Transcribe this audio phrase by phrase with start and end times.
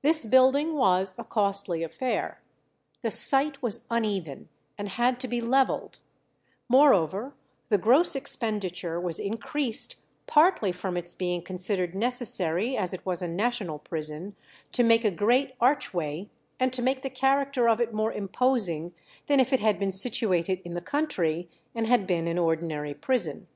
[0.00, 2.40] This building was a costly affair.
[3.02, 4.48] The site was uneven,
[4.78, 5.98] and had to be levelled;
[6.70, 7.34] moreover,
[7.68, 9.96] the gross expenditure was increased
[10.26, 14.34] "partly from its being considered necessary, as it was a national prison,
[14.72, 18.94] to make a great archway, and to make the character of it more imposing
[19.26, 23.48] than if it had been situated in the country, and had been an ordinary prison."